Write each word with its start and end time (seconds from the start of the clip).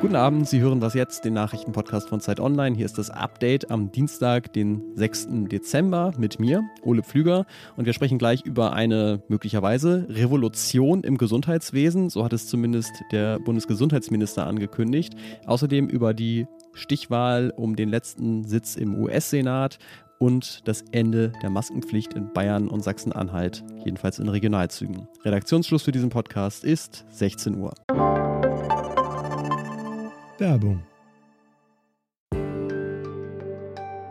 Guten 0.00 0.16
Abend, 0.16 0.48
Sie 0.48 0.62
hören 0.62 0.80
was 0.80 0.94
jetzt, 0.94 1.26
den 1.26 1.34
Nachrichtenpodcast 1.34 2.08
von 2.08 2.22
Zeit 2.22 2.40
Online. 2.40 2.74
Hier 2.74 2.86
ist 2.86 2.96
das 2.96 3.10
Update 3.10 3.70
am 3.70 3.92
Dienstag, 3.92 4.54
den 4.54 4.96
6. 4.96 5.28
Dezember 5.50 6.12
mit 6.16 6.40
mir, 6.40 6.64
Ole 6.82 7.02
Pflüger. 7.02 7.44
Und 7.76 7.84
wir 7.84 7.92
sprechen 7.92 8.16
gleich 8.16 8.46
über 8.46 8.72
eine 8.72 9.22
möglicherweise 9.28 10.06
Revolution 10.08 11.04
im 11.04 11.18
Gesundheitswesen. 11.18 12.08
So 12.08 12.24
hat 12.24 12.32
es 12.32 12.46
zumindest 12.46 12.92
der 13.12 13.38
Bundesgesundheitsminister 13.38 14.46
angekündigt. 14.46 15.12
Außerdem 15.44 15.88
über 15.88 16.14
die 16.14 16.46
Stichwahl 16.72 17.52
um 17.54 17.76
den 17.76 17.90
letzten 17.90 18.44
Sitz 18.44 18.76
im 18.76 18.98
US-Senat 18.98 19.78
und 20.22 20.68
das 20.68 20.84
Ende 20.92 21.32
der 21.42 21.50
Maskenpflicht 21.50 22.14
in 22.14 22.32
Bayern 22.32 22.68
und 22.68 22.84
Sachsen-Anhalt, 22.84 23.64
jedenfalls 23.84 24.20
in 24.20 24.28
Regionalzügen. 24.28 25.08
Redaktionsschluss 25.24 25.82
für 25.82 25.90
diesen 25.90 26.10
Podcast 26.10 26.62
ist 26.62 27.04
16 27.10 27.58
Uhr. 27.58 27.74
Werbung. 30.38 30.84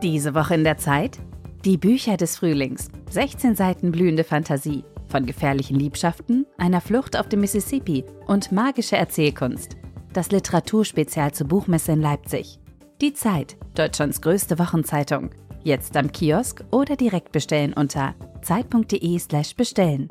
Diese 0.03 0.35
Woche 0.35 0.55
in 0.55 0.65
der 0.65 0.77
Zeit? 0.77 1.17
Die 1.63 1.77
Bücher 1.77 2.17
des 2.17 2.35
Frühlings. 2.37 2.89
16 3.09 3.55
Seiten 3.55 3.93
blühende 3.93 4.25
Fantasie. 4.25 4.83
Von 5.07 5.25
gefährlichen 5.25 5.79
Liebschaften, 5.79 6.45
einer 6.57 6.81
Flucht 6.81 7.17
auf 7.17 7.29
dem 7.29 7.39
Mississippi 7.39 8.03
und 8.27 8.51
magische 8.51 8.97
Erzählkunst. 8.97 9.77
Das 10.11 10.29
Literaturspezial 10.29 11.31
zur 11.31 11.47
Buchmesse 11.47 11.93
in 11.93 12.01
Leipzig. 12.01 12.59
Die 12.99 13.13
Zeit, 13.13 13.55
Deutschlands 13.75 14.21
größte 14.21 14.59
Wochenzeitung. 14.59 15.29
Jetzt 15.63 15.95
am 15.95 16.11
Kiosk 16.11 16.63
oder 16.71 16.95
direkt 16.95 17.31
bestellen 17.31 17.73
unter 17.73 18.15
zeit.de/slash 18.41 19.55
bestellen. 19.55 20.09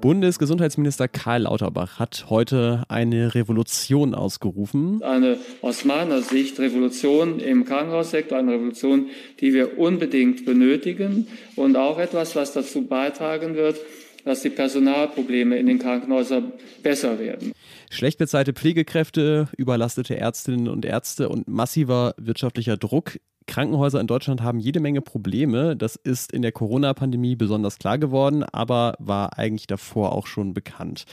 Bundesgesundheitsminister 0.00 1.06
Karl 1.08 1.42
Lauterbach 1.42 1.98
hat 1.98 2.26
heute 2.30 2.84
eine 2.88 3.34
Revolution 3.34 4.14
ausgerufen. 4.14 5.02
Eine 5.02 5.36
aus 5.60 5.84
meiner 5.84 6.22
Sicht 6.22 6.58
Revolution 6.58 7.38
im 7.38 7.66
Krankenhaussektor, 7.66 8.38
eine 8.38 8.52
Revolution, 8.52 9.08
die 9.40 9.52
wir 9.52 9.78
unbedingt 9.78 10.46
benötigen 10.46 11.26
und 11.56 11.76
auch 11.76 11.98
etwas, 11.98 12.34
was 12.34 12.54
dazu 12.54 12.86
beitragen 12.86 13.56
wird, 13.56 13.76
dass 14.24 14.40
die 14.40 14.50
Personalprobleme 14.50 15.58
in 15.58 15.66
den 15.66 15.78
Krankenhäusern 15.78 16.52
besser 16.82 17.18
werden. 17.18 17.52
Schlecht 17.90 18.18
bezahlte 18.18 18.52
Pflegekräfte, 18.52 19.48
überlastete 19.56 20.16
Ärztinnen 20.16 20.68
und 20.68 20.84
Ärzte 20.84 21.28
und 21.28 21.48
massiver 21.48 22.14
wirtschaftlicher 22.18 22.76
Druck 22.76 23.18
Krankenhäuser 23.48 24.00
in 24.00 24.06
Deutschland 24.06 24.42
haben 24.42 24.60
jede 24.60 24.78
Menge 24.78 25.00
Probleme. 25.00 25.74
Das 25.74 25.96
ist 25.96 26.32
in 26.32 26.42
der 26.42 26.52
Corona-Pandemie 26.52 27.34
besonders 27.34 27.78
klar 27.78 27.98
geworden, 27.98 28.44
aber 28.44 28.94
war 29.00 29.38
eigentlich 29.38 29.66
davor 29.66 30.12
auch 30.12 30.28
schon 30.28 30.54
bekannt. 30.54 31.06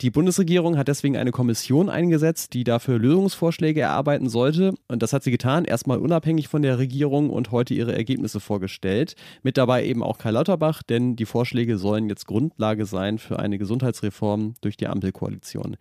Die 0.00 0.10
Bundesregierung 0.10 0.78
hat 0.78 0.88
deswegen 0.88 1.16
eine 1.16 1.32
Kommission 1.32 1.88
eingesetzt, 1.88 2.54
die 2.54 2.64
dafür 2.64 2.98
Lösungsvorschläge 2.98 3.80
erarbeiten 3.80 4.28
sollte. 4.28 4.74
Und 4.88 5.02
das 5.02 5.12
hat 5.12 5.22
sie 5.22 5.30
getan, 5.30 5.64
erstmal 5.64 5.98
unabhängig 5.98 6.48
von 6.48 6.62
der 6.62 6.78
Regierung 6.78 7.30
und 7.30 7.50
heute 7.50 7.74
ihre 7.74 7.94
Ergebnisse 7.94 8.40
vorgestellt. 8.40 9.14
Mit 9.42 9.56
dabei 9.56 9.84
eben 9.84 10.02
auch 10.02 10.18
Karl 10.18 10.34
Lauterbach, 10.34 10.82
denn 10.82 11.16
die 11.16 11.26
Vorschläge 11.26 11.78
sollen 11.78 12.08
jetzt 12.08 12.26
Grundlage 12.26 12.86
sein 12.86 13.18
für 13.18 13.38
eine 13.38 13.58
Gesundheitsreform 13.58 14.54
durch 14.60 14.76
die 14.76 14.86
Ampelkoalition. 14.86 15.76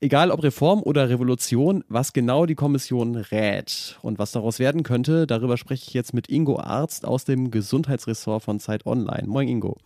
Egal 0.00 0.30
ob 0.30 0.42
Reform 0.42 0.82
oder 0.82 1.08
Revolution, 1.08 1.84
was 1.88 2.12
genau 2.12 2.46
die 2.46 2.56
Kommission 2.56 3.14
rät 3.14 3.98
und 4.02 4.18
was 4.18 4.32
daraus 4.32 4.58
werden 4.58 4.82
könnte, 4.82 5.26
darüber 5.26 5.43
Darüber 5.44 5.58
spreche 5.58 5.84
ich 5.86 5.92
jetzt 5.92 6.14
mit 6.14 6.30
Ingo 6.30 6.58
Arzt 6.58 7.04
aus 7.04 7.26
dem 7.26 7.50
Gesundheitsressort 7.50 8.42
von 8.42 8.60
Zeit 8.60 8.86
Online. 8.86 9.28
Moin 9.28 9.46
Ingo. 9.46 9.76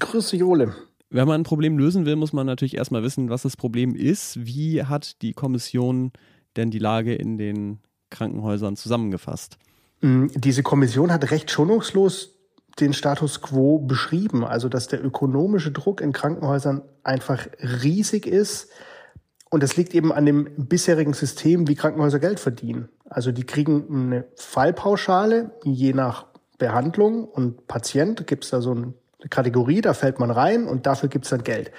Grüß 0.00 0.30
dich, 0.30 0.42
Ole. 0.42 0.74
Wenn 1.10 1.28
man 1.28 1.42
ein 1.42 1.44
Problem 1.44 1.78
lösen 1.78 2.06
will, 2.06 2.16
muss 2.16 2.32
man 2.32 2.44
natürlich 2.44 2.76
erstmal 2.76 3.04
wissen, 3.04 3.30
was 3.30 3.42
das 3.42 3.56
Problem 3.56 3.94
ist. 3.94 4.44
Wie 4.44 4.82
hat 4.82 5.22
die 5.22 5.32
Kommission 5.32 6.10
denn 6.56 6.72
die 6.72 6.80
Lage 6.80 7.14
in 7.14 7.38
den 7.38 7.78
Krankenhäusern 8.10 8.74
zusammengefasst? 8.74 9.58
Mm, 10.00 10.26
diese 10.34 10.64
Kommission 10.64 11.12
hat 11.12 11.30
recht 11.30 11.52
schonungslos 11.52 12.34
den 12.80 12.92
Status 12.92 13.40
quo 13.40 13.78
beschrieben, 13.78 14.42
also 14.42 14.68
dass 14.68 14.88
der 14.88 15.04
ökonomische 15.04 15.70
Druck 15.70 16.00
in 16.00 16.12
Krankenhäusern 16.12 16.82
einfach 17.04 17.46
riesig 17.62 18.26
ist, 18.26 18.70
und 19.50 19.62
das 19.62 19.76
liegt 19.76 19.94
eben 19.94 20.12
an 20.12 20.26
dem 20.26 20.48
bisherigen 20.56 21.12
System, 21.12 21.68
wie 21.68 21.76
Krankenhäuser 21.76 22.18
Geld 22.18 22.40
verdienen. 22.40 22.88
Also 23.08 23.32
die 23.32 23.44
kriegen 23.44 23.86
eine 23.88 24.24
Fallpauschale, 24.36 25.52
je 25.64 25.92
nach 25.92 26.26
Behandlung 26.58 27.24
und 27.24 27.66
Patient 27.66 28.26
gibt 28.26 28.44
es 28.44 28.50
da 28.50 28.60
so 28.60 28.72
eine 28.72 28.94
Kategorie, 29.30 29.80
da 29.80 29.94
fällt 29.94 30.18
man 30.18 30.30
rein 30.30 30.66
und 30.66 30.86
dafür 30.86 31.08
gibt 31.08 31.26
es 31.26 31.30
dann 31.30 31.44
Geld. 31.44 31.70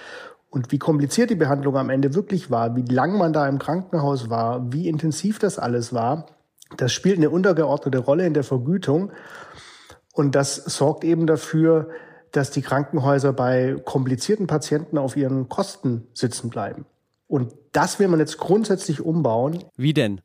Und 0.49 0.71
wie 0.71 0.79
kompliziert 0.79 1.29
die 1.29 1.35
Behandlung 1.35 1.75
am 1.77 1.89
Ende 1.89 2.13
wirklich 2.13 2.49
war, 2.49 2.75
wie 2.75 2.85
lang 2.85 3.17
man 3.17 3.33
da 3.33 3.47
im 3.47 3.59
Krankenhaus 3.59 4.29
war, 4.29 4.71
wie 4.71 4.87
intensiv 4.87 5.39
das 5.39 5.59
alles 5.59 5.93
war, 5.93 6.27
das 6.75 6.91
spielt 6.91 7.17
eine 7.17 7.29
untergeordnete 7.29 7.99
Rolle 7.99 8.25
in 8.25 8.33
der 8.33 8.43
Vergütung. 8.43 9.11
Und 10.13 10.35
das 10.35 10.55
sorgt 10.55 11.03
eben 11.03 11.27
dafür, 11.27 11.89
dass 12.31 12.51
die 12.51 12.61
Krankenhäuser 12.61 13.33
bei 13.33 13.77
komplizierten 13.85 14.47
Patienten 14.47 14.97
auf 14.97 15.15
ihren 15.15 15.47
Kosten 15.47 16.07
sitzen 16.13 16.49
bleiben. 16.49 16.85
Und 17.27 17.53
das 17.71 17.99
will 17.99 18.07
man 18.07 18.19
jetzt 18.19 18.37
grundsätzlich 18.37 19.01
umbauen. 19.01 19.63
Wie 19.75 19.93
denn? 19.93 20.21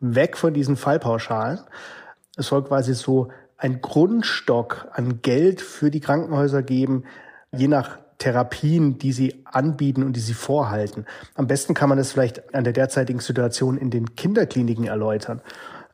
Weg 0.00 0.36
von 0.36 0.54
diesen 0.54 0.76
Fallpauschalen. 0.76 1.60
Es 2.36 2.48
soll 2.48 2.64
quasi 2.64 2.94
so 2.94 3.28
ein 3.56 3.80
Grundstock 3.80 4.88
an 4.92 5.22
Geld 5.22 5.60
für 5.60 5.90
die 5.90 6.00
Krankenhäuser 6.00 6.62
geben, 6.62 7.04
je 7.52 7.68
nach 7.68 7.98
Therapien, 8.18 8.98
die 8.98 9.12
sie 9.12 9.42
anbieten 9.44 10.02
und 10.02 10.14
die 10.14 10.20
sie 10.20 10.34
vorhalten. 10.34 11.06
Am 11.34 11.46
besten 11.46 11.74
kann 11.74 11.88
man 11.88 11.98
das 11.98 12.12
vielleicht 12.12 12.54
an 12.54 12.64
der 12.64 12.72
derzeitigen 12.72 13.20
Situation 13.20 13.76
in 13.76 13.90
den 13.90 14.14
Kinderkliniken 14.14 14.86
erläutern. 14.86 15.42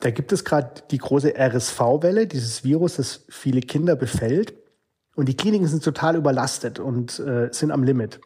Da 0.00 0.10
gibt 0.10 0.32
es 0.32 0.44
gerade 0.44 0.82
die 0.90 0.98
große 0.98 1.34
RSV-Welle, 1.36 2.26
dieses 2.26 2.64
Virus, 2.64 2.96
das 2.96 3.24
viele 3.28 3.60
Kinder 3.60 3.96
befällt. 3.96 4.54
Und 5.14 5.28
die 5.28 5.36
Kliniken 5.36 5.66
sind 5.66 5.84
total 5.84 6.16
überlastet 6.16 6.78
und 6.78 7.18
äh, 7.20 7.48
sind 7.52 7.70
am 7.70 7.84
Limit. 7.84 8.20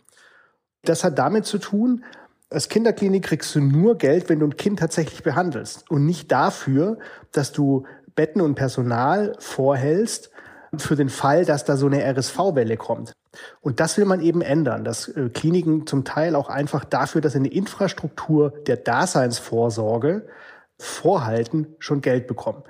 Das 0.84 1.04
hat 1.04 1.19
damit 1.19 1.47
zu 1.47 1.58
tun, 1.58 2.04
als 2.51 2.69
Kinderklinik 2.69 3.25
kriegst 3.25 3.55
du 3.55 3.61
nur 3.61 3.99
Geld, 3.99 4.29
wenn 4.29 4.41
du 4.41 4.47
ein 4.47 4.57
Kind 4.57 4.79
tatsächlich 4.79 5.23
behandelst 5.23 5.91
und 5.91 6.07
nicht 6.07 6.31
dafür, 6.31 6.99
dass 7.33 7.53
du 7.53 7.84
Betten 8.15 8.41
und 8.41 8.55
Personal 8.55 9.34
vorhältst 9.39 10.31
für 10.79 10.97
den 10.97 11.09
Fall, 11.09 11.45
dass 11.45 11.65
da 11.65 11.77
so 11.77 11.87
eine 11.87 12.03
RSV-Welle 12.05 12.77
kommt. 12.77 13.12
Und 13.61 13.81
das 13.81 13.99
will 13.99 14.06
man 14.06 14.21
eben 14.21 14.41
ändern, 14.41 14.85
dass 14.85 15.09
äh, 15.09 15.29
Kliniken 15.29 15.87
zum 15.87 16.05
Teil 16.05 16.35
auch 16.35 16.49
einfach 16.49 16.85
dafür, 16.85 17.21
dass 17.21 17.33
sie 17.33 17.39
eine 17.39 17.53
Infrastruktur 17.53 18.53
der 18.67 18.77
Daseinsvorsorge 18.77 20.27
vorhalten, 20.79 21.75
schon 21.79 22.01
Geld 22.01 22.27
bekommen. 22.27 22.62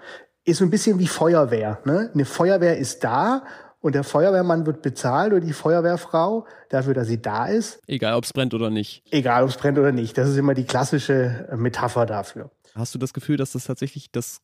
Ist 0.45 0.59
so 0.59 0.65
ein 0.65 0.71
bisschen 0.71 0.99
wie 0.99 1.07
Feuerwehr. 1.07 1.81
Ne? 1.85 2.11
Eine 2.13 2.25
Feuerwehr 2.25 2.79
ist 2.79 3.05
da 3.05 3.45
und 3.81 3.95
der 3.95 4.05
Feuerwehrmann 4.05 4.67
wird 4.67 4.83
bezahlt 4.83 5.33
oder 5.33 5.45
die 5.45 5.53
Feuerwehrfrau 5.53 6.47
dafür, 6.71 6.95
dass 6.95 7.07
sie 7.07 7.21
da 7.21 7.47
ist. 7.47 7.81
Egal, 7.87 8.15
ob 8.15 8.25
es 8.25 8.33
brennt 8.33 8.55
oder 8.55 8.71
nicht. 8.71 9.03
Egal, 9.11 9.45
ob 9.45 9.51
es 9.51 9.57
brennt 9.57 9.79
oder 9.79 9.93
nicht. 9.93 10.19
Das 10.19 10.29
ist 10.29 10.37
immer 10.37 10.55
die 10.55 10.65
klassische 10.65 11.47
äh, 11.51 11.57
Metapher 11.57 12.07
dafür. 12.07 12.51
Hast 12.75 12.95
du 12.95 12.99
das 12.99 13.13
Gefühl, 13.13 13.37
dass 13.37 13.53
das 13.53 13.65
tatsächlich 13.65 14.11
das, 14.11 14.41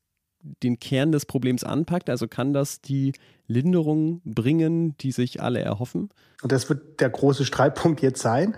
den 0.63 0.79
Kern 0.79 1.13
des 1.13 1.27
Problems 1.27 1.65
anpackt? 1.65 2.09
Also 2.09 2.29
kann 2.29 2.53
das 2.53 2.81
die 2.81 3.13
Linderung 3.47 4.21
bringen, 4.25 4.97
die 4.99 5.13
sich 5.13 5.43
alle 5.43 5.61
erhoffen? 5.61 6.11
Und 6.43 6.53
das 6.53 6.69
wird 6.69 7.01
der 7.01 7.11
große 7.11 7.45
Streitpunkt 7.45 8.01
jetzt 8.01 8.23
sein. 8.23 8.57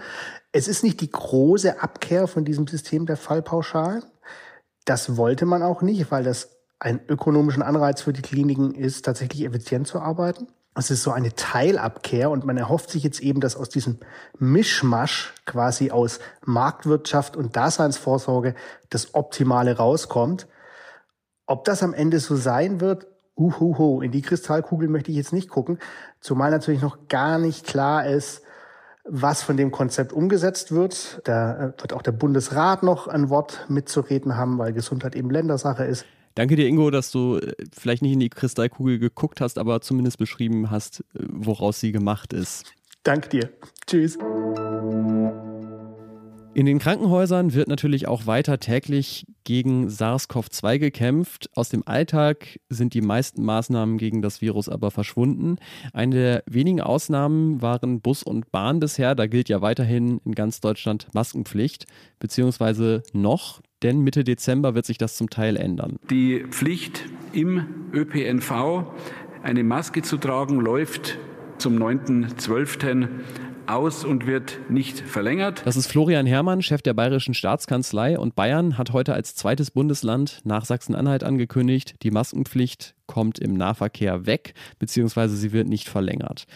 Es 0.53 0.69
ist 0.69 0.85
nicht 0.85 1.01
die 1.01 1.11
große 1.11 1.83
Abkehr 1.83 2.27
von 2.27 2.45
diesem 2.45 2.67
System 2.67 3.07
der 3.07 3.17
Fallpauschalen. 3.17 4.05
Das 4.85 5.17
wollte 5.17 5.47
man 5.47 5.63
auch 5.63 5.83
nicht, 5.83 6.11
weil 6.11 6.25
das 6.25 6.51
einen 6.79 7.01
ökonomischen 7.09 7.63
Anreiz 7.63 8.03
für 8.03 8.13
die 8.13 8.23
Kliniken 8.23 8.75
ist, 8.75 9.05
tatsächlich 9.05 9.45
effizient 9.45 9.87
zu 9.87 10.01
arbeiten. 10.01 10.49
Es 10.77 10.91
ist 10.91 11.03
so 11.05 11.13
eine 11.13 11.35
Teilabkehr 11.35 12.31
und 12.31 12.45
man 12.45 12.57
erhofft 12.57 12.91
sich 12.91 13.05
jetzt 13.05 13.21
eben, 13.21 13.41
dass 13.41 13.55
aus 13.57 13.69
diesem 13.69 13.99
Mischmasch 14.39 15.33
quasi 15.47 15.93
aus 15.93 16.19
Marktwirtschaft 16.45 17.37
und 17.37 17.55
Daseinsvorsorge 17.55 18.55
das 18.91 19.15
Optimale 19.15 19.77
rauskommt. 19.77 20.49
Ob 21.47 21.65
das 21.65 21.83
am 21.83 21.95
Ende 21.95 22.19
so 22.19 22.35
sein 22.35 22.81
wird, 22.81 23.07
uhuhu, 23.37 24.03
in 24.03 24.11
die 24.11 24.23
Kristallkugel 24.23 24.89
möchte 24.89 25.11
ich 25.11 25.17
jetzt 25.17 25.33
nicht 25.33 25.49
gucken, 25.49 25.79
zumal 26.21 26.51
natürlich 26.51 26.83
noch 26.83 27.09
gar 27.09 27.39
nicht 27.39 27.67
klar 27.67 28.07
ist, 28.07 28.43
was 29.05 29.43
von 29.43 29.57
dem 29.57 29.71
Konzept 29.71 30.13
umgesetzt 30.13 30.73
wird. 30.73 31.21
Da 31.25 31.75
wird 31.79 31.93
auch 31.93 32.03
der 32.03 32.13
Bundesrat 32.13 32.83
noch 32.83 33.07
ein 33.07 33.29
Wort 33.29 33.67
mitzureden 33.69 34.37
haben, 34.37 34.59
weil 34.59 34.73
Gesundheit 34.73 35.15
eben 35.15 35.31
Ländersache 35.31 35.85
ist. 35.85 36.07
Danke 36.35 36.57
dir, 36.57 36.67
Ingo, 36.67 36.91
dass 36.91 37.13
du 37.13 37.37
äh, 37.37 37.55
vielleicht 37.73 38.03
nicht 38.03 38.13
in 38.13 38.21
die 38.21 38.29
Kristallkugel 38.29 38.99
geguckt 38.99 39.41
hast, 39.41 39.57
aber 39.59 39.81
zumindest 39.81 40.19
beschrieben 40.19 40.71
hast, 40.71 41.01
äh, 41.01 41.25
woraus 41.29 41.81
sie 41.81 41.93
gemacht 41.93 42.33
ist. 42.33 42.73
Danke 43.05 43.29
dir. 43.29 43.51
Tschüss. 43.87 44.19
In 46.55 46.67
den 46.67 46.79
Krankenhäusern 46.79 47.53
wird 47.53 47.67
natürlich 47.67 48.07
auch 48.07 48.27
weiter 48.27 48.61
täglich 48.61 49.27
gegen 49.43 49.89
SARS-CoV-2 49.89 50.79
gekämpft. 50.79 51.51
Aus 51.55 51.69
dem 51.69 51.83
Alltag 51.87 52.61
sind 52.69 52.95
die 52.95 53.01
meisten 53.01 53.45
Maßnahmen 53.45 53.99
gegen 53.99 54.23
das 54.23 54.41
Virus 54.41 54.69
aber 54.69 54.93
verschwunden. 54.93 55.57
Eine 55.93 56.15
der 56.15 56.45
wenigen 56.47 56.81
Ausnahmen 56.81 57.61
waren 57.61 58.01
Bus 58.01 58.23
und 58.23 58.53
Bahn 58.53 58.79
bisher. 58.79 59.17
Da 59.17 59.27
gilt 59.27 59.49
ja 59.49 59.63
weiterhin 59.63 60.21
in 60.25 60.33
ganz 60.33 60.61
Deutschland 60.61 61.09
Maskenpflicht, 61.13 61.87
beziehungsweise 62.21 63.03
noch, 63.13 63.61
denn 63.83 64.01
Mitte 64.01 64.25
Dezember 64.25 64.75
wird 64.75 64.87
sich 64.87 64.99
das 64.99 65.17
zum 65.17 65.31
Teil 65.31 65.57
ändern. 65.57 65.97
Die 66.11 66.45
Pflicht 66.51 67.05
im 67.33 67.67
ÖPNV, 67.93 68.85
eine 69.43 69.65
Maske 69.65 70.03
zu 70.03 70.17
tragen, 70.17 70.61
läuft 70.61 71.19
zum 71.59 71.77
9.12 71.77 73.09
aus 73.67 74.05
und 74.05 74.27
wird 74.27 74.59
nicht 74.69 75.01
verlängert. 75.01 75.63
Das 75.65 75.77
ist 75.77 75.87
Florian 75.87 76.27
Herrmann, 76.27 76.63
Chef 76.63 76.83
der 76.83 76.95
Bayerischen 76.95 77.35
Staatskanzlei 77.35 78.19
und 78.19 78.35
Bayern 78.35 78.79
hat 78.79 78.93
heute 78.93 79.15
als 79.15 79.35
zweites 79.35 79.71
Bundesland 79.71 80.41
nach 80.45 80.65
Sachsen-Anhalt 80.65 81.25
angekündigt, 81.25 81.95
die 82.03 82.11
Maskenpflicht 82.11 82.95
kommt 83.07 83.39
im 83.39 83.55
Nahverkehr 83.55 84.27
weg, 84.27 84.55
beziehungsweise 84.79 85.37
sie 85.37 85.53
wird 85.53 85.69
nicht 85.69 85.89
verlängert. 85.89 86.47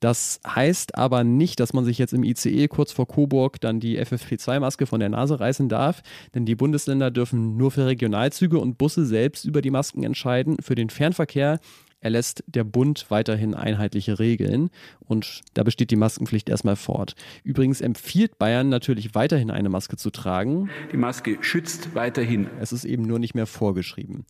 Das 0.00 0.40
heißt 0.46 0.96
aber 0.96 1.24
nicht, 1.24 1.60
dass 1.60 1.74
man 1.74 1.84
sich 1.84 1.98
jetzt 1.98 2.14
im 2.14 2.24
ICE 2.24 2.68
kurz 2.68 2.90
vor 2.90 3.06
Coburg 3.06 3.60
dann 3.60 3.80
die 3.80 4.00
FFP2-Maske 4.00 4.86
von 4.86 5.00
der 5.00 5.10
Nase 5.10 5.38
reißen 5.38 5.68
darf, 5.68 6.02
denn 6.34 6.46
die 6.46 6.54
Bundesländer 6.54 7.10
dürfen 7.10 7.56
nur 7.56 7.70
für 7.70 7.86
Regionalzüge 7.86 8.58
und 8.58 8.78
Busse 8.78 9.04
selbst 9.04 9.44
über 9.44 9.60
die 9.60 9.70
Masken 9.70 10.02
entscheiden. 10.02 10.56
Für 10.62 10.74
den 10.74 10.88
Fernverkehr 10.88 11.60
erlässt 12.00 12.42
der 12.46 12.64
Bund 12.64 13.06
weiterhin 13.10 13.54
einheitliche 13.54 14.18
Regeln 14.18 14.70
und 15.00 15.42
da 15.54 15.62
besteht 15.62 15.90
die 15.90 15.96
Maskenpflicht 15.96 16.48
erstmal 16.48 16.76
fort. 16.76 17.14
Übrigens 17.44 17.80
empfiehlt 17.80 18.38
Bayern 18.38 18.68
natürlich 18.68 19.14
weiterhin 19.14 19.50
eine 19.50 19.68
Maske 19.68 19.96
zu 19.96 20.10
tragen. 20.10 20.70
Die 20.92 20.96
Maske 20.96 21.38
schützt 21.42 21.94
weiterhin. 21.94 22.48
Es 22.58 22.72
ist 22.72 22.84
eben 22.84 23.02
nur 23.02 23.18
nicht 23.18 23.34
mehr 23.34 23.46
vorgeschrieben. 23.46 24.24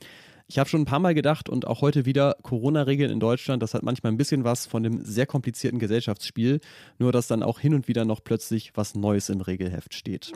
Ich 0.50 0.58
habe 0.58 0.68
schon 0.68 0.82
ein 0.82 0.84
paar 0.84 0.98
Mal 0.98 1.14
gedacht 1.14 1.48
und 1.48 1.64
auch 1.64 1.80
heute 1.80 2.06
wieder, 2.06 2.36
Corona-Regeln 2.42 3.08
in 3.08 3.20
Deutschland, 3.20 3.62
das 3.62 3.72
hat 3.72 3.84
manchmal 3.84 4.10
ein 4.10 4.16
bisschen 4.16 4.42
was 4.42 4.66
von 4.66 4.82
dem 4.82 5.04
sehr 5.04 5.24
komplizierten 5.24 5.78
Gesellschaftsspiel, 5.78 6.58
nur 6.98 7.12
dass 7.12 7.28
dann 7.28 7.44
auch 7.44 7.60
hin 7.60 7.72
und 7.72 7.86
wieder 7.86 8.04
noch 8.04 8.24
plötzlich 8.24 8.72
was 8.74 8.96
Neues 8.96 9.28
im 9.28 9.42
Regelheft 9.42 9.94
steht. 9.94 10.32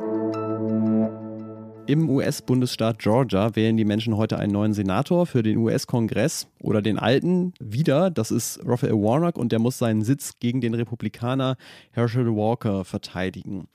Im 1.89 2.09
US-Bundesstaat 2.09 3.01
Georgia 3.01 3.57
wählen 3.57 3.77
die 3.77 3.85
Menschen 3.85 4.17
heute 4.17 4.39
einen 4.39 4.53
neuen 4.53 4.73
Senator 4.73 5.27
für 5.27 5.43
den 5.43 5.57
US-Kongress 5.57 6.47
oder 6.61 6.81
den 6.81 6.97
alten 6.97 7.53
wieder. 7.59 8.09
Das 8.09 8.31
ist 8.31 8.61
Raphael 8.65 8.93
Warnock 8.93 9.37
und 9.37 9.51
der 9.51 9.59
muss 9.59 9.79
seinen 9.79 10.03
Sitz 10.03 10.39
gegen 10.39 10.61
den 10.61 10.75
Republikaner 10.75 11.57
Herschel 11.91 12.29
Walker 12.29 12.85
verteidigen. 12.85 13.67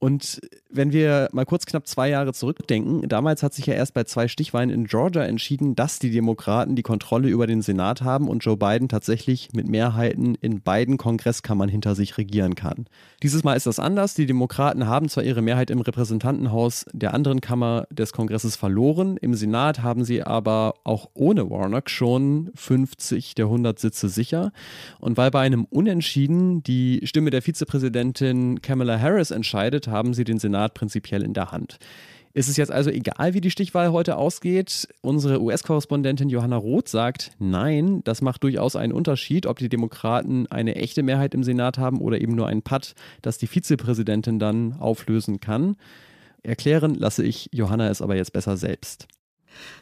Und 0.00 0.40
wenn 0.70 0.92
wir 0.92 1.28
mal 1.32 1.44
kurz 1.44 1.66
knapp 1.66 1.86
zwei 1.86 2.08
Jahre 2.08 2.32
zurückdenken, 2.32 3.06
damals 3.06 3.42
hat 3.42 3.52
sich 3.52 3.66
ja 3.66 3.74
erst 3.74 3.92
bei 3.92 4.04
zwei 4.04 4.28
Stichwahlen 4.28 4.70
in 4.70 4.86
Georgia 4.86 5.24
entschieden, 5.24 5.74
dass 5.74 5.98
die 5.98 6.10
Demokraten 6.10 6.74
die 6.74 6.82
Kontrolle 6.82 7.28
über 7.28 7.46
den 7.46 7.60
Senat 7.60 8.00
haben 8.00 8.26
und 8.26 8.42
Joe 8.42 8.56
Biden 8.56 8.88
tatsächlich 8.88 9.50
mit 9.52 9.68
Mehrheiten 9.68 10.36
in 10.36 10.62
beiden 10.62 10.96
Kongresskammern 10.96 11.68
hinter 11.68 11.94
sich 11.94 12.16
regieren 12.16 12.54
kann. 12.54 12.86
Dieses 13.22 13.44
Mal 13.44 13.54
ist 13.54 13.66
das 13.66 13.78
anders. 13.78 14.14
Die 14.14 14.24
Demokraten 14.24 14.86
haben 14.86 15.10
zwar 15.10 15.22
ihre 15.22 15.42
Mehrheit 15.42 15.68
im 15.68 15.82
Repräsentantenhaus 15.82 16.86
der 16.94 17.12
anderen 17.12 17.42
Kammer 17.42 17.86
des 17.90 18.12
Kongresses 18.12 18.56
verloren, 18.56 19.18
im 19.18 19.34
Senat 19.34 19.82
haben 19.82 20.04
sie 20.04 20.22
aber 20.22 20.76
auch 20.82 21.10
ohne 21.12 21.50
Warnock 21.50 21.90
schon 21.90 22.50
50 22.54 23.34
der 23.34 23.46
100 23.46 23.78
Sitze 23.78 24.08
sicher. 24.08 24.52
Und 24.98 25.18
weil 25.18 25.30
bei 25.30 25.40
einem 25.40 25.66
Unentschieden 25.66 26.62
die 26.62 27.02
Stimme 27.04 27.28
der 27.28 27.42
Vizepräsidentin 27.42 28.62
Kamala 28.62 28.98
Harris 28.98 29.30
entscheidet, 29.30 29.89
haben 29.90 30.14
sie 30.14 30.24
den 30.24 30.38
Senat 30.38 30.74
prinzipiell 30.74 31.22
in 31.22 31.34
der 31.34 31.52
Hand. 31.52 31.78
Ist 32.32 32.48
es 32.48 32.56
jetzt 32.56 32.70
also 32.70 32.90
egal, 32.90 33.34
wie 33.34 33.40
die 33.40 33.50
Stichwahl 33.50 33.90
heute 33.90 34.16
ausgeht? 34.16 34.86
Unsere 35.00 35.42
US-Korrespondentin 35.42 36.28
Johanna 36.28 36.56
Roth 36.56 36.88
sagt, 36.88 37.32
nein, 37.40 38.02
das 38.04 38.22
macht 38.22 38.44
durchaus 38.44 38.76
einen 38.76 38.92
Unterschied, 38.92 39.46
ob 39.46 39.58
die 39.58 39.68
Demokraten 39.68 40.46
eine 40.46 40.76
echte 40.76 41.02
Mehrheit 41.02 41.34
im 41.34 41.42
Senat 41.42 41.78
haben 41.78 42.00
oder 42.00 42.20
eben 42.20 42.36
nur 42.36 42.46
ein 42.46 42.62
Patt, 42.62 42.94
das 43.20 43.38
die 43.38 43.48
Vizepräsidentin 43.48 44.38
dann 44.38 44.74
auflösen 44.74 45.40
kann. 45.40 45.76
Erklären 46.44 46.94
lasse 46.94 47.24
ich 47.24 47.48
Johanna 47.52 47.88
es 47.88 48.00
aber 48.00 48.14
jetzt 48.14 48.32
besser 48.32 48.56
selbst. 48.56 49.08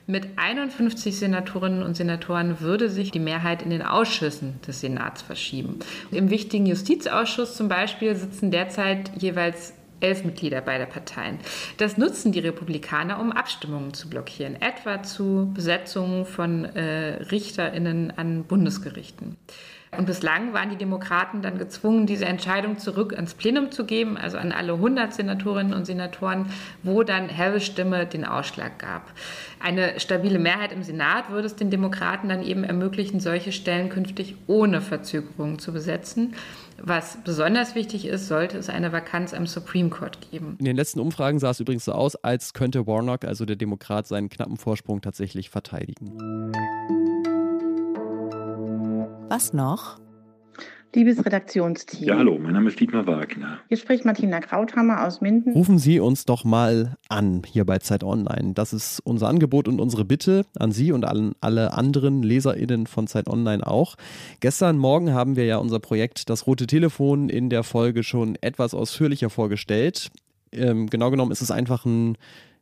Mit 0.06 0.26
51 0.36 1.18
Senatorinnen 1.18 1.82
und 1.82 1.96
Senatoren 1.96 2.60
würde 2.60 2.88
sich 2.88 3.10
die 3.10 3.18
Mehrheit 3.18 3.60
in 3.60 3.68
den 3.68 3.82
Ausschüssen 3.82 4.58
des 4.66 4.80
Senats 4.80 5.20
verschieben. 5.20 5.80
Im 6.10 6.30
wichtigen 6.30 6.64
Justizausschuss 6.64 7.54
zum 7.54 7.68
Beispiel 7.68 8.16
sitzen 8.16 8.50
derzeit 8.50 9.10
jeweils 9.20 9.74
elf 10.00 10.24
Mitglieder 10.24 10.60
beider 10.60 10.86
Parteien. 10.86 11.38
Das 11.78 11.98
nutzen 11.98 12.32
die 12.32 12.40
Republikaner, 12.40 13.20
um 13.20 13.32
Abstimmungen 13.32 13.94
zu 13.94 14.08
blockieren, 14.08 14.60
etwa 14.60 15.02
zu 15.02 15.50
Besetzungen 15.54 16.24
von 16.24 16.64
äh, 16.64 17.22
Richterinnen 17.30 18.12
an 18.16 18.44
Bundesgerichten. 18.44 19.36
Und 19.96 20.04
bislang 20.04 20.52
waren 20.52 20.68
die 20.68 20.76
Demokraten 20.76 21.40
dann 21.40 21.56
gezwungen, 21.56 22.06
diese 22.06 22.26
Entscheidung 22.26 22.78
zurück 22.78 23.14
ans 23.14 23.34
Plenum 23.34 23.70
zu 23.70 23.86
geben, 23.86 24.18
also 24.18 24.36
an 24.36 24.52
alle 24.52 24.74
100 24.74 25.14
Senatorinnen 25.14 25.72
und 25.72 25.86
Senatoren, 25.86 26.46
wo 26.82 27.02
dann 27.02 27.34
Harris 27.34 27.64
Stimme 27.64 28.04
den 28.04 28.26
Ausschlag 28.26 28.78
gab. 28.78 29.10
Eine 29.60 29.98
stabile 29.98 30.38
Mehrheit 30.38 30.72
im 30.72 30.82
Senat 30.82 31.30
würde 31.30 31.46
es 31.46 31.56
den 31.56 31.70
Demokraten 31.70 32.28
dann 32.28 32.42
eben 32.42 32.64
ermöglichen, 32.64 33.18
solche 33.18 33.50
Stellen 33.50 33.88
künftig 33.88 34.36
ohne 34.46 34.82
Verzögerung 34.82 35.58
zu 35.58 35.72
besetzen. 35.72 36.34
Was 36.80 37.18
besonders 37.24 37.74
wichtig 37.74 38.06
ist, 38.06 38.28
sollte 38.28 38.56
es 38.56 38.68
eine 38.68 38.92
Vakanz 38.92 39.34
am 39.34 39.46
Supreme 39.46 39.90
Court 39.90 40.30
geben. 40.30 40.56
In 40.58 40.64
den 40.64 40.76
letzten 40.76 41.00
Umfragen 41.00 41.38
sah 41.38 41.50
es 41.50 41.60
übrigens 41.60 41.84
so 41.84 41.92
aus, 41.92 42.16
als 42.16 42.52
könnte 42.52 42.86
Warnock, 42.86 43.24
also 43.24 43.44
der 43.44 43.56
Demokrat, 43.56 44.06
seinen 44.06 44.28
knappen 44.28 44.56
Vorsprung 44.56 45.00
tatsächlich 45.00 45.50
verteidigen. 45.50 46.16
Was 49.28 49.52
noch? 49.52 49.98
Liebes 50.94 51.24
Redaktionsteam. 51.24 52.08
Ja, 52.08 52.16
hallo, 52.16 52.38
mein 52.38 52.54
Name 52.54 52.70
ist 52.70 52.80
Dietmar 52.80 53.06
Wagner. 53.06 53.60
Hier 53.68 53.76
spricht 53.76 54.04
Martina 54.04 54.40
Krauthammer 54.40 55.06
aus 55.06 55.20
Minden. 55.20 55.52
Rufen 55.52 55.78
Sie 55.78 56.00
uns 56.00 56.24
doch 56.24 56.44
mal 56.44 56.96
an 57.08 57.42
hier 57.46 57.64
bei 57.66 57.78
Zeit 57.78 58.02
Online. 58.02 58.54
Das 58.54 58.72
ist 58.72 59.00
unser 59.00 59.28
Angebot 59.28 59.68
und 59.68 59.80
unsere 59.80 60.04
Bitte 60.04 60.46
an 60.58 60.72
Sie 60.72 60.90
und 60.90 61.04
an 61.04 61.34
alle 61.40 61.74
anderen 61.74 62.22
LeserInnen 62.22 62.86
von 62.86 63.06
Zeit 63.06 63.28
Online 63.28 63.66
auch. 63.66 63.96
Gestern 64.40 64.78
Morgen 64.78 65.12
haben 65.12 65.36
wir 65.36 65.44
ja 65.44 65.58
unser 65.58 65.78
Projekt 65.78 66.30
Das 66.30 66.46
Rote 66.46 66.66
Telefon 66.66 67.28
in 67.28 67.50
der 67.50 67.64
Folge 67.64 68.02
schon 68.02 68.36
etwas 68.40 68.72
ausführlicher 68.72 69.28
vorgestellt. 69.28 70.10
Ähm, 70.52 70.88
genau 70.88 71.10
genommen 71.10 71.32
ist 71.32 71.42
es 71.42 71.50
einfach 71.50 71.84
ein 71.84 72.16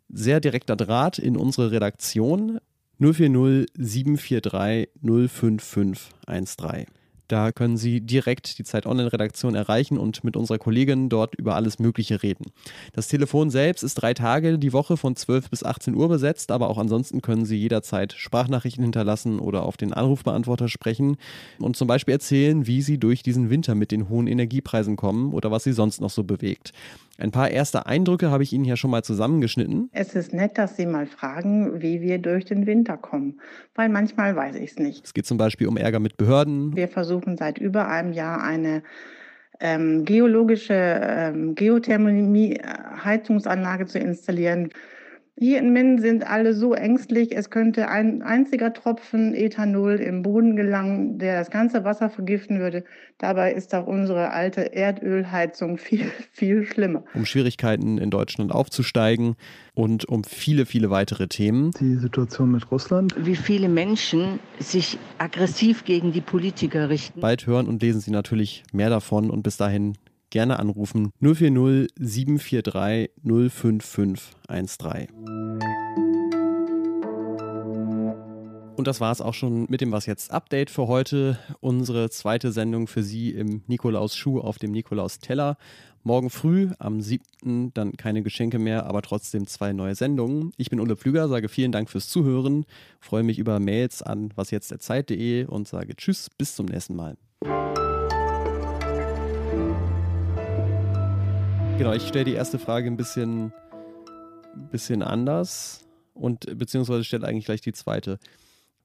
sehr 0.08 0.40
direkter 0.40 0.76
Draht 0.76 1.18
in 1.18 1.36
unsere 1.36 1.70
Redaktion 1.70 2.58
040 2.98 3.66
743 3.78 4.88
05513. 5.00 6.86
Da 7.28 7.52
können 7.52 7.76
Sie 7.76 8.00
direkt 8.00 8.58
die 8.58 8.64
Zeit 8.64 8.86
Online-Redaktion 8.86 9.54
erreichen 9.54 9.98
und 9.98 10.22
mit 10.22 10.36
unserer 10.36 10.58
Kollegin 10.58 11.08
dort 11.08 11.34
über 11.34 11.54
alles 11.54 11.78
Mögliche 11.78 12.22
reden. 12.22 12.46
Das 12.92 13.08
Telefon 13.08 13.50
selbst 13.50 13.82
ist 13.82 13.96
drei 13.96 14.14
Tage 14.14 14.58
die 14.58 14.72
Woche 14.72 14.96
von 14.96 15.16
12 15.16 15.50
bis 15.50 15.64
18 15.64 15.94
Uhr 15.94 16.08
besetzt, 16.08 16.50
aber 16.50 16.70
auch 16.70 16.78
ansonsten 16.78 17.22
können 17.22 17.44
Sie 17.44 17.56
jederzeit 17.56 18.12
Sprachnachrichten 18.12 18.84
hinterlassen 18.84 19.40
oder 19.40 19.64
auf 19.64 19.76
den 19.76 19.92
Anrufbeantworter 19.92 20.68
sprechen 20.68 21.16
und 21.58 21.76
zum 21.76 21.88
Beispiel 21.88 22.12
erzählen, 22.12 22.66
wie 22.66 22.82
Sie 22.82 22.98
durch 22.98 23.22
diesen 23.22 23.50
Winter 23.50 23.74
mit 23.74 23.90
den 23.90 24.08
hohen 24.08 24.26
Energiepreisen 24.26 24.96
kommen 24.96 25.32
oder 25.32 25.50
was 25.50 25.64
Sie 25.64 25.72
sonst 25.72 26.00
noch 26.00 26.10
so 26.10 26.22
bewegt. 26.22 26.72
Ein 27.18 27.30
paar 27.30 27.50
erste 27.50 27.86
Eindrücke 27.86 28.30
habe 28.30 28.42
ich 28.42 28.52
Ihnen 28.52 28.66
ja 28.66 28.76
schon 28.76 28.90
mal 28.90 29.02
zusammengeschnitten. 29.02 29.88
Es 29.92 30.14
ist 30.14 30.34
nett, 30.34 30.58
dass 30.58 30.76
Sie 30.76 30.84
mal 30.86 31.06
fragen, 31.06 31.80
wie 31.80 32.02
wir 32.02 32.18
durch 32.18 32.44
den 32.44 32.66
Winter 32.66 32.96
kommen, 32.96 33.40
weil 33.74 33.88
manchmal 33.88 34.36
weiß 34.36 34.54
ich 34.56 34.72
es 34.72 34.78
nicht. 34.78 35.04
Es 35.04 35.14
geht 35.14 35.26
zum 35.26 35.38
Beispiel 35.38 35.66
um 35.66 35.76
Ärger 35.76 36.00
mit 36.00 36.16
Behörden. 36.16 36.74
Wir 36.76 36.88
versuchen 36.88 37.36
seit 37.36 37.58
über 37.58 37.88
einem 37.88 38.12
Jahr 38.12 38.42
eine 38.42 38.82
ähm, 39.60 40.04
geologische 40.04 40.74
ähm, 40.74 41.54
Geothermie-Heizungsanlage 41.54 43.86
zu 43.86 43.98
installieren. 43.98 44.70
Hier 45.38 45.58
in 45.58 45.74
Minden 45.74 46.00
sind 46.00 46.26
alle 46.26 46.54
so 46.54 46.72
ängstlich, 46.72 47.36
es 47.36 47.50
könnte 47.50 47.88
ein 47.88 48.22
einziger 48.22 48.72
Tropfen 48.72 49.34
Ethanol 49.34 49.96
im 49.96 50.22
Boden 50.22 50.56
gelangen, 50.56 51.18
der 51.18 51.38
das 51.38 51.50
ganze 51.50 51.84
Wasser 51.84 52.08
vergiften 52.08 52.58
würde. 52.58 52.84
Dabei 53.18 53.52
ist 53.52 53.74
auch 53.74 53.86
unsere 53.86 54.30
alte 54.30 54.72
Erdölheizung 54.72 55.76
viel, 55.76 56.06
viel 56.32 56.64
schlimmer. 56.64 57.04
Um 57.12 57.26
Schwierigkeiten 57.26 57.98
in 57.98 58.08
Deutschland 58.08 58.50
aufzusteigen 58.50 59.36
und 59.74 60.06
um 60.06 60.24
viele, 60.24 60.64
viele 60.64 60.88
weitere 60.88 61.28
Themen. 61.28 61.70
Die 61.80 61.96
Situation 61.96 62.52
mit 62.52 62.70
Russland. 62.70 63.14
Wie 63.18 63.36
viele 63.36 63.68
Menschen 63.68 64.40
sich 64.58 64.96
aggressiv 65.18 65.84
gegen 65.84 66.12
die 66.12 66.22
Politiker 66.22 66.88
richten. 66.88 67.20
Bald 67.20 67.46
hören 67.46 67.66
und 67.66 67.82
lesen 67.82 68.00
Sie 68.00 68.10
natürlich 68.10 68.62
mehr 68.72 68.88
davon 68.88 69.28
und 69.28 69.42
bis 69.42 69.58
dahin 69.58 69.98
gerne 70.36 70.58
anrufen 70.58 71.12
040 71.22 71.88
743 71.98 73.10
05513. 73.24 75.08
Und 78.76 78.86
das 78.86 79.00
war 79.00 79.12
es 79.12 79.22
auch 79.22 79.32
schon 79.32 79.64
mit 79.70 79.80
dem 79.80 79.92
Was 79.92 80.04
jetzt 80.04 80.30
Update 80.30 80.68
für 80.68 80.88
heute. 80.88 81.38
Unsere 81.60 82.10
zweite 82.10 82.52
Sendung 82.52 82.86
für 82.86 83.02
Sie 83.02 83.30
im 83.30 83.62
Nikolaus 83.66 84.14
Schuh 84.14 84.38
auf 84.38 84.58
dem 84.58 84.72
Nikolaus 84.72 85.20
Teller. 85.20 85.56
Morgen 86.02 86.28
früh 86.28 86.68
am 86.78 87.00
7. 87.00 87.72
dann 87.72 87.96
keine 87.96 88.22
Geschenke 88.22 88.58
mehr, 88.58 88.84
aber 88.84 89.00
trotzdem 89.00 89.46
zwei 89.46 89.72
neue 89.72 89.94
Sendungen. 89.94 90.52
Ich 90.58 90.68
bin 90.68 90.80
Ulle 90.80 90.96
Pflüger, 90.96 91.28
sage 91.28 91.48
vielen 91.48 91.72
Dank 91.72 91.88
fürs 91.88 92.10
Zuhören, 92.10 92.66
freue 93.00 93.22
mich 93.22 93.38
über 93.38 93.58
Mails 93.58 94.02
an 94.02 94.32
wasjetztderzeit.de 94.36 95.46
und 95.46 95.66
sage 95.66 95.96
Tschüss, 95.96 96.28
bis 96.28 96.54
zum 96.54 96.66
nächsten 96.66 96.94
Mal. 96.94 97.16
Genau, 101.78 101.92
ich 101.92 102.08
stelle 102.08 102.24
die 102.24 102.32
erste 102.32 102.58
Frage 102.58 102.86
ein 102.86 102.96
bisschen, 102.96 103.52
bisschen 104.72 105.02
anders 105.02 105.86
und 106.14 106.58
beziehungsweise 106.58 107.04
stelle 107.04 107.26
eigentlich 107.26 107.44
gleich 107.44 107.60
die 107.60 107.74
zweite. 107.74 108.18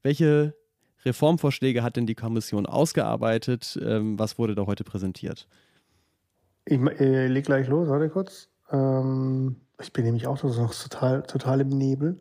Welche 0.03 0.53
Reformvorschläge 1.05 1.83
hat 1.83 1.95
denn 1.95 2.05
die 2.05 2.15
Kommission 2.15 2.65
ausgearbeitet? 2.65 3.79
Ähm, 3.81 4.19
was 4.19 4.38
wurde 4.38 4.55
da 4.55 4.65
heute 4.65 4.83
präsentiert? 4.83 5.48
Ich 6.65 6.79
äh, 6.79 7.27
leg 7.27 7.45
gleich 7.45 7.69
los, 7.69 7.88
warte 7.88 8.10
kurz. 8.10 8.50
Ähm, 8.71 9.55
ich 9.81 9.93
bin 9.93 10.03
nämlich 10.03 10.27
auch 10.27 10.43
noch 10.43 10.74
total, 10.75 11.24
total 11.24 11.62
im 11.62 11.69
Nebel. 11.69 12.19